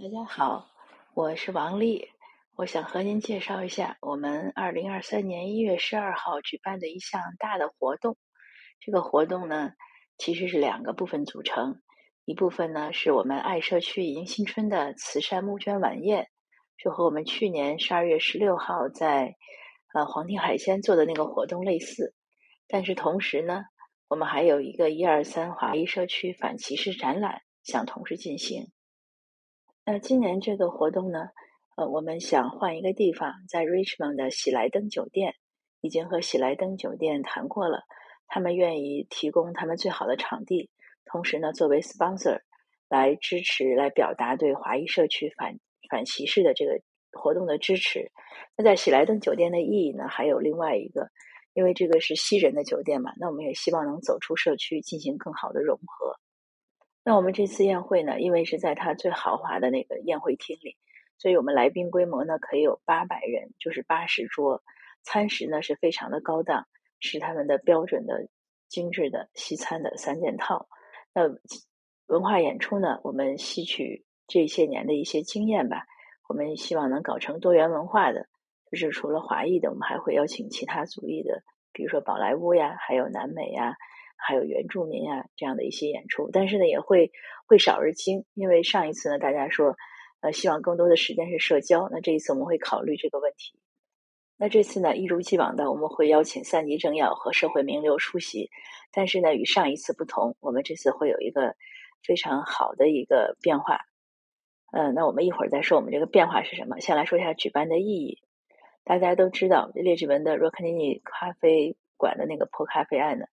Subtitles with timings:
[0.00, 0.70] 大家好，
[1.12, 2.08] 我是王丽，
[2.54, 8.16] 我想和您介绍一下我们二零二三年一月十二号举办的一项大的活动。
[8.78, 9.72] 这个活动呢，
[10.16, 11.82] 其实是两个部分组成，
[12.24, 16.28] 一部分呢是我们爱社区迎新春的慈善募捐晚宴，
[16.76, 19.34] 就和我们去年十二月十六号在
[19.94, 22.14] 呃黄庭海鲜做的那个活动类似。
[22.68, 23.64] 但是同时呢，
[24.06, 28.68] 我们还有一个一二三华谊社区反歧视展览想同时进行。
[29.90, 31.30] 那今年这个活动呢，
[31.76, 35.34] 呃，我们想换一个地方，在 Richmond 的喜来登酒店，
[35.80, 37.84] 已经和喜来登酒店谈过了，
[38.26, 40.68] 他们愿意提供他们最好的场地，
[41.06, 42.38] 同时呢，作为 sponsor
[42.90, 46.78] 来支持、来表达对华裔社区反反歧视的这个
[47.12, 48.12] 活动的支持。
[48.58, 51.08] 那在喜来登酒店的意义呢，还有另外一个，
[51.54, 56.14] 因为这个是西人的酒店嘛，那我们也希望能走出社区，进行更好的融合。
[57.08, 60.76] 那我们这次宴会呢，因为是在它最豪华的那个宴会厅里，
[61.16, 64.62] 所以我们来宾规模呢可以有八百人，就是八十桌。
[65.02, 66.66] 餐食呢是非常的高档，
[67.00, 68.28] 是他们的标准的
[68.68, 70.68] 精致的西餐的三件套。
[71.14, 71.22] 那
[72.08, 75.86] 文化演出呢，我们吸取这些年的一些经验吧，
[76.28, 78.26] 我们希望能搞成多元文化的，
[78.70, 81.42] 就是除了华裔的，我们还会邀请其他族裔的，
[81.72, 83.76] 比如说宝莱坞呀，还有南美呀。
[84.18, 87.10] 还有原住民啊这样的一些演出，但是呢也会
[87.46, 89.76] 会少而精，因为上一次呢大家说，
[90.20, 93.58] 呃希望更多的时间是社交，那这一次我们会考虑这个问题。
[94.36, 98.50] 那这次呢一如既往的我们会邀请三级政要和社会名流出席，
[98.92, 101.56] 但是呢与上一次不同，我们这次会有一个
[102.06, 103.80] 非常好的一个变化。
[104.70, 106.78] 嗯，那我们一会儿再说我们这个变化是什么。
[106.80, 108.18] 先来说一下举办的意义。
[108.84, 113.26] 大家都知道列治文的若克尼尼咖啡馆的那个破咖啡案呢。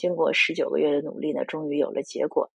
[0.00, 2.50] 经过十九个月的努力呢，终于有了结果。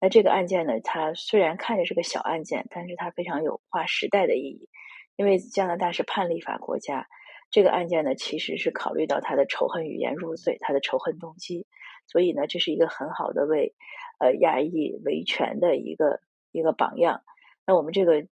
[0.00, 4.68] 那这个案件呢，它虽然看着是个小案件，但是它非常有划时代的意义。
[5.14, 7.06] 因为加拿大是判例法国家，
[7.52, 11.66] 这个案件呢，其实是考虑到他的仇恨语言入罪，他的仇恨动机。
[12.06, 13.74] 所以呢，这是一个很好的为
[14.18, 16.20] 呃亚裔维权的一个
[16.50, 17.22] 一个榜样。
[17.64, 18.26] 那我们这个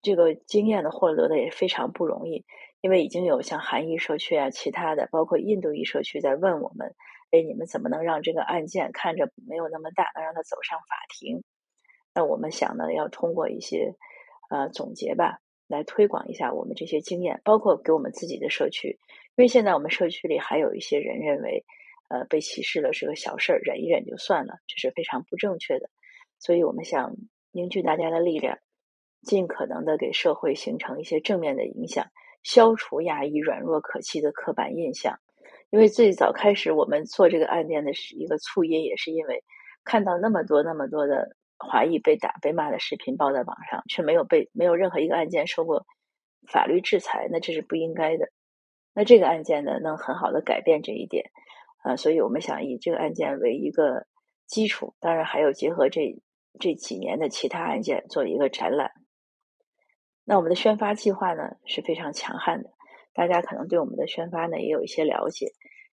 [0.00, 2.44] 这个经验呢获得的也非常不容易，
[2.80, 6.94] 因为已经有像韩裔社区啊，其他的包括印度裔社区在问我们。
[7.32, 11.42] 哎，你们怎么能让这个案件看着没有那么大，能让它走上法庭？
[12.14, 13.94] 那我们想呢，要通过一些
[14.50, 18.98] 呃总结吧，来推广一下我们这些经验，包括给我们自己的社区。
[19.34, 21.64] 因为现在我们社区里还有一些人认为，
[22.08, 25.88] 呃，被歧视了是个小事儿，忍一忍就算了，这是非常不正确的。
[26.38, 27.16] 所以我们想
[27.50, 28.58] 凝聚大家的力量，
[29.22, 32.08] 尽可能的给社会形成一些正面的影响，
[32.42, 35.18] 消除亚裔软弱可欺的刻板印象。
[35.72, 39.42] 因为最早开始我们做这个案件的是一个促因，也是因为
[39.84, 45.86] 看到那么多那么多的华裔被打被骂的视频报在网上，却没有被没有任何一个案件受过
[46.46, 48.28] 法律制裁，那这是不应该的。
[48.92, 51.30] 那这个案件呢，能很好的改变这一点
[51.84, 54.06] 啊，所以我们想以这个案件为一个
[54.46, 56.20] 基础，当然还有结合这
[56.60, 58.92] 这几年的其他案件做一个展览。
[60.26, 62.68] 那我们的宣发计划呢是非常强悍的。
[63.14, 65.52] 大家可能对我们的宣发呢也有一些了解，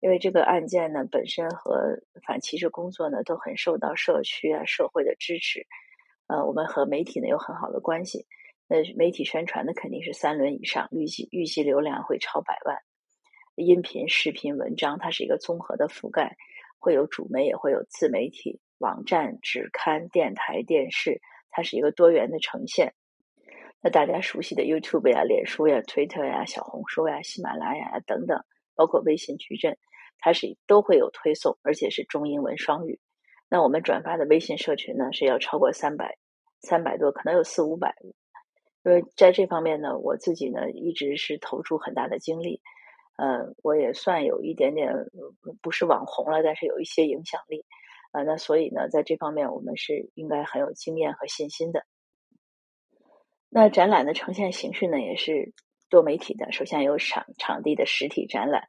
[0.04, 5.66] 因为这个案件呢本身和反歧视工作呢都很受到社区啊社会的支持，
[6.26, 8.26] 呃，我们和媒体呢有很好的关系，
[8.68, 12.76] 那媒体宣传呢肯定是三轮以上，预计预计流量会超百万，
[13.56, 16.36] 音频、视频、文章，它是一个综合的覆盖，
[16.78, 22.92] 会有主媒也会有自媒体、网站、纸刊、电台、电视，它是一个多元的呈现。
[23.80, 28.44] 那大家熟悉的 YouTube 呀、脸书呀、Twitter 呀、小红书呀、喜马拉雅呀等等，
[28.74, 29.78] 包括微信矩阵，
[30.24, 32.98] 它是都会有推送，而且是中英文双语。
[33.50, 36.16] 那我们转发的微信社群呢，是要超过三百、
[36.62, 37.94] 三百多，可能有四五百。
[38.84, 42.62] 因为在这方面呢，我自己呢一直是投注很大的精力。
[43.18, 44.94] 呃，我也算有一点点
[45.60, 47.66] 不是网红了，但是有一些影响力。
[48.12, 51.84] 呃，那所以呢，在这方面我们是应该很有经验和信心的。
[53.50, 55.52] 那展览的呈现形式呢，也是
[55.90, 56.50] 多媒体的。
[56.50, 58.64] 首先有场场地的实体展览，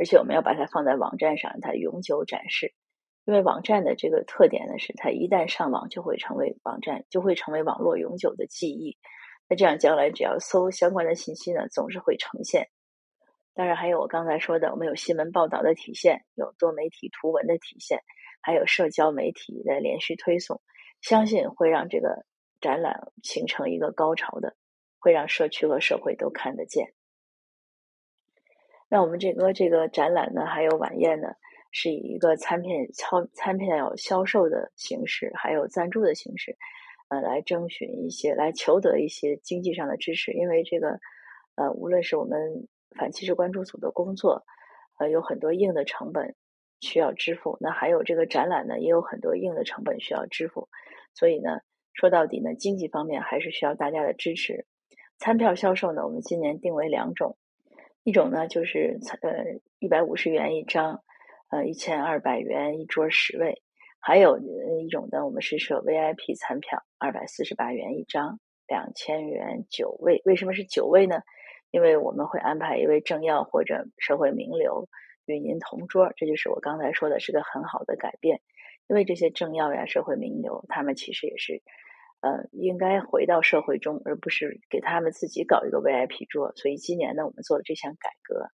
[0.00, 2.72] 而且我们要把它放在网站上，它永久展示。
[3.26, 8.96] 因为网站的这个特点呢，是它一旦上网就会成为网站，就会成为网络永久的记忆。
[9.46, 12.66] 那这样将来只要搜相关的信息呢，总是会呈现。
[13.54, 18.00] 当然还有我刚才说的，我们有新闻报道的体现，有多媒体图文的体现，
[18.40, 20.60] 还有社交媒体的连续推送，
[21.02, 22.24] 相信会让这个。
[22.60, 24.54] 展览形成一个高潮的，
[24.98, 26.92] 会让社区和社会都看得见。
[28.90, 31.28] 那我们这个这个展览呢，还有晚宴呢，
[31.70, 36.56] 是以一个餐片超餐片要销售的形式，还有赞助的形式。
[37.08, 41.00] 呃，来征询一些，来求得一些经济上的支持，因为这个，
[41.56, 44.44] 呃，无论是我们反歧视关注组的工作，
[44.98, 46.36] 呃，有很多硬的成本
[46.80, 50.68] 需要支付，那还有这个展览呢，也有很多硬的成本需要支付，
[51.12, 51.58] 所以呢，
[51.94, 54.66] 说到底呢，经济方面还是需要大家的支持。
[55.18, 57.36] 餐票销售呢，我们今年定为两种，
[58.02, 61.02] 一种呢就是呃一百五十元一张，
[61.50, 63.62] 呃一千二百元一桌十位，
[64.00, 70.22] 还有一种呢，我们是设 VIP 餐票，二百四十八元一张，两千元九位。
[70.24, 71.20] 为什么是九位呢？
[71.70, 74.88] 因为我们会安排一位政要或者社会名流
[75.26, 78.40] 与您同桌，这就是我刚才说的是个很好的改变。
[78.88, 81.62] 因为这些政要呀、社会名流，他们其实也是。
[82.20, 86.52] 呃，应该回到社会中，而不是给他们自己搞一个 VIP 桌。
[86.56, 88.48] 所以今年呢，我们做了这项改革。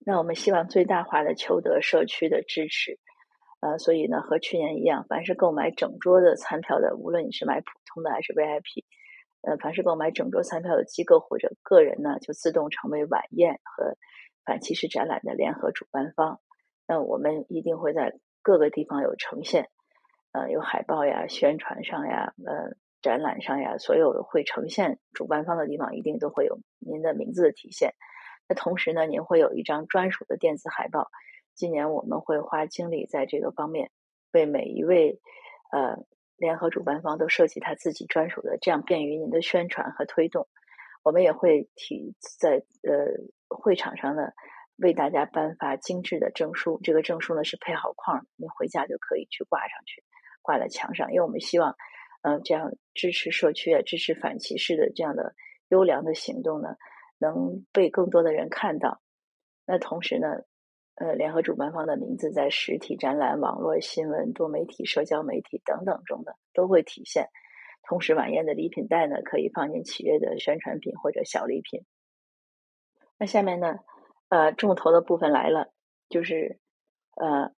[0.00, 2.98] 那我们希望最大化的求得社区的支持。
[3.60, 8.84] 呃，所以呢，和去年一样，凡是购买整桌的餐票的，无论你是买普通的还是 VIP，
[9.42, 13.96] 呃，凡是购买整桌餐票的机构或者个人呢，就自动成为晚宴和
[14.44, 16.40] 反歧视展览的联合主办方。
[16.86, 19.68] 那我们一定会在各个地方有呈现。
[20.32, 27.94] 呃，有海报呀、宣传上呀、呃展览上呀，所有会呈现主办方的地方，一定都会有您的名字的体现。
[28.48, 31.08] 那同时呢，您会有一张专属的电子海报。
[31.54, 33.90] 今年我们会花精力在这个方面，
[34.32, 35.20] 为每一位
[35.70, 35.96] 呃
[36.36, 40.48] 联合主办方都设计他自己专属的，这样便于您的宣传和推动。
[41.04, 43.06] 我们也会提在呃
[43.48, 44.30] 会场上呢，
[44.76, 46.80] 为大家颁发精致的证书。
[46.82, 50.02] 这个证书呢是配好框，您回家就可以去挂上去。
[50.48, 51.76] 挂在墙上，因为我们希望，
[52.22, 55.34] 嗯，这样支持社区啊，支持反歧视的这样的
[55.68, 56.70] 优良的行动呢，
[57.18, 59.02] 能被更多的人看到。
[59.66, 60.28] 那同时呢，
[60.94, 67.28] 呃，联合主办方的名字在实体展览、网络新闻、多媒体、社交媒体等等中呢都会体现。
[67.82, 71.84] 同时，晚宴的礼品袋呢，可以放进企业的宣传品或者小礼品。
[73.18, 73.80] 那下面呢，
[74.30, 75.70] 呃，重头的部分来了，
[76.08, 76.58] 就是
[77.16, 77.52] 呃。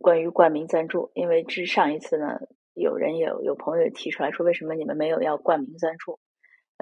[0.00, 2.38] 关于冠名赞助，因为之上一次呢，
[2.74, 6.18] 有人有有朋友提出来说，为什么你们没有要冠名赞助？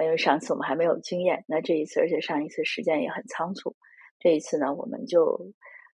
[0.03, 3.75] 因为上次我们还没有经验，那这一次，而且上一次时间也很仓促，
[4.19, 5.53] 这一次呢，我们就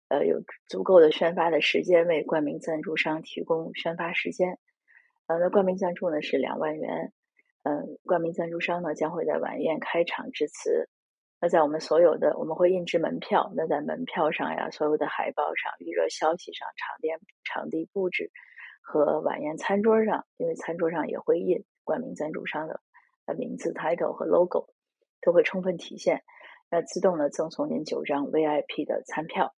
[0.08, 4.58] 呃有足够的宣发的时间，为冠名赞助商提供宣发时间。
[5.28, 7.12] 呃，那冠名赞助呢是两万元，
[7.62, 10.88] 嗯，冠名赞助商呢将会在晚宴开场致辞。
[11.42, 13.52] 那在我们所有的，我们会印制门票。
[13.56, 18.30] 那在门票上呀，所有的海报上、预热消息上、场店场地布置
[18.80, 22.80] 和晚宴餐桌上，因为餐桌上也会印冠名赞助商的
[23.36, 24.68] 名字、title 和 logo，
[25.20, 26.22] 都会充分体现。
[26.70, 29.52] 那自动的赠送您九张 VIP 的餐票，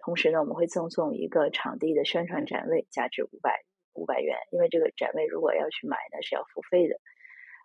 [0.00, 3.62] 同时呢，我们会赠送一个场地的宣传展位，价值五百
[3.92, 4.36] 五百元。
[4.50, 6.96] 因为这个展位如果要去买呢，是要付费的。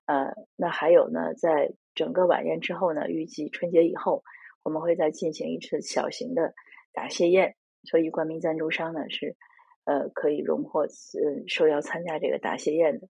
[0.05, 4.23] 呃，那还有呢，在整个晚宴之后呢，预计春节以后，
[4.61, 6.53] 我们会再进行一次小型的
[6.93, 9.35] 答谢宴，所以冠名赞助商呢是
[9.85, 10.87] 呃可以荣获呃
[11.47, 13.07] 受邀参加这个答谢宴的。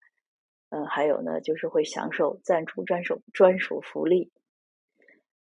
[0.70, 4.32] 嗯，还有呢，就是会享受赞助专属专属福利。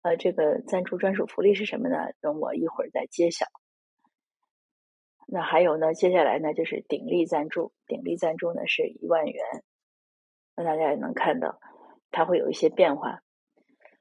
[0.02, 1.96] 呃，这个赞助专属福利是什么呢？
[2.20, 3.46] 容我一会儿再揭晓。
[5.28, 9.44] 那还有呢，接下来呢就是鼎力赞助，鼎力赞助呢是一万元。
[10.56, 11.60] 那大家也能看到，
[12.12, 13.22] 它会有一些变化，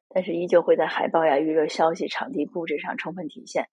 [0.10, 3.66] 但是依旧会在海报呀、预热消息、场地布置上充分体现。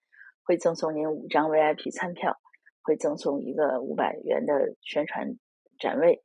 [0.45, 2.39] 会赠送您五张 VIP 餐票，
[2.81, 5.37] 会赠送一个五百元的宣传
[5.79, 6.23] 展位，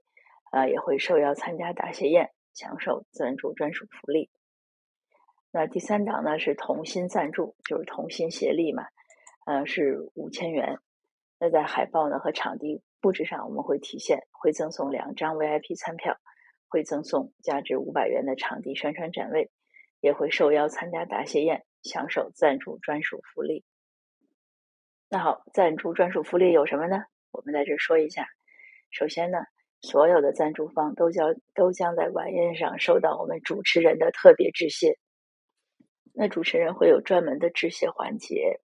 [0.50, 4.30] 啊，也会受邀参加答谢宴，享受赞助专属福利。
[5.52, 8.86] 那第三档呢是同心赞助，就是同心协力嘛，
[9.46, 10.78] 呃，是五千元。
[11.38, 16.16] 那在海报呢和场地布置上，我们会体现，会赠送两张 VIP 餐票。
[16.74, 19.52] 会赠送价值五百元的场地宣传展位，
[20.00, 23.64] 也会受邀参加答谢宴，享受赞助专属福利。
[25.08, 27.04] 那好，赞助专属福利有什么呢？
[27.30, 28.26] 我们在这说一下。
[28.90, 29.38] 首先呢，
[29.82, 34.98] 所有的赞助方都将都将在晚宴上收到我们主持人的特别致谢。
[36.12, 38.62] 那主持人会有专门的致谢环节。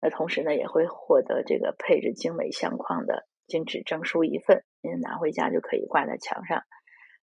[0.00, 6.64] 那同时呢，也会获得这个配置精美相框的精致证书一份，您拿回家就可以挂在墙上。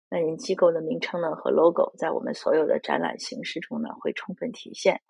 [0.09, 5.01] 那您机构的名称呢和 logo 在我们所有的展览形式中呢会充分体现。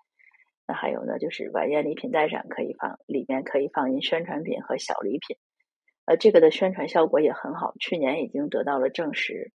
[0.67, 5.37] 那还有呢，就是晚宴礼品袋上可以放，里面可以放您宣传品和小礼品。
[6.05, 9.51] 呃，这个的宣传效果也很好，去年已经得到了证实。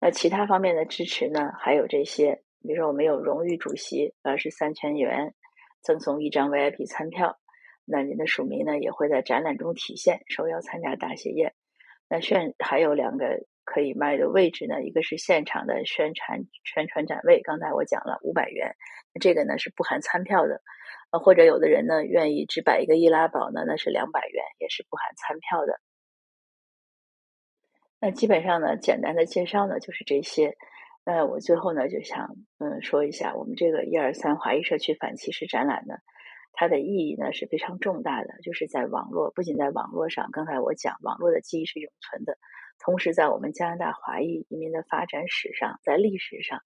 [0.00, 5.34] 那其他方面的支持呢，还有这些，比如说我们有荣誉主席，呃，是三千元，
[5.82, 7.38] 赠送一张 VIP 餐票。
[7.84, 11.54] 那您的署名呢也会在展览中体现，受邀参加答谢宴。
[12.08, 18.74] 那炫还有两个可以卖的位置呢，一个是现场的宣传宣传展位，刚才我讲了五百元，
[19.20, 20.62] 这个呢是不含餐票的。
[21.10, 25.78] 呃，或者有的人呢愿意只摆一个易拉宝呢，那是两百元，也是不含餐票的。
[28.00, 30.56] 那基本上呢，简单的介绍呢就是这些。
[31.04, 35.94] 那我最后呢就想嗯说一下，我们这个一二三华裔社区反歧视展览呢，
[36.58, 42.38] 它的意义呢是非常重大的，就是在网络，不仅在网络上，刚才我讲网络的记忆是永存的，
[42.78, 46.60] 同时在我们加拿大华裔移民的发展史上，在历史上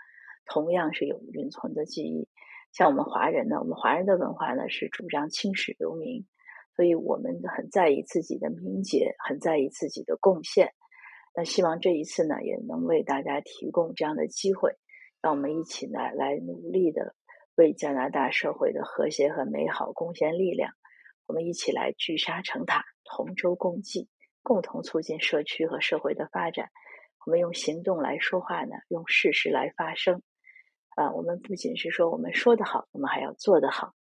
[0.46, 2.28] 同样是有永存的记忆。
[2.72, 6.24] 像我们华人呢，我们华人的文化呢是主张青史留名，
[6.76, 10.72] 所以我们很在意自己的名节，很在意自己的贡献。
[11.34, 14.76] 那希望这一次呢，也能为大家提供这样的机会，
[15.20, 17.14] 让我们一起呢来努力的
[17.60, 20.72] 为加拿大社会的和谐和美好贡献力量。
[21.26, 24.08] 我们一起来聚沙成塔，同舟共济，
[24.42, 26.70] 共同促进社区和社会的发展。
[27.26, 30.22] 我们用行动来说话呢，用事实来发声。
[30.96, 33.92] 啊，我们不仅是说我们说的好，我们还要做得好。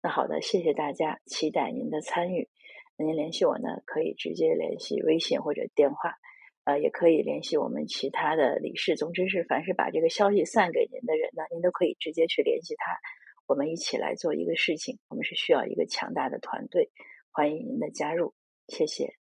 [0.00, 2.48] 那好的，谢谢大家，期待您的参与。
[2.96, 6.14] 那您联系我呢，可以直接联系微信或者电话，
[6.64, 8.96] 呃，也可以联系我们其他的理事。
[8.96, 12.96] 总之是，凡是把这个消息散给您的人呢，您都可以直接去联系他。
[13.46, 16.90] 我们一起来做一个事情，我们是需要一个强大的团队，
[17.30, 18.32] 欢迎您的加入，
[18.68, 19.21] 谢谢。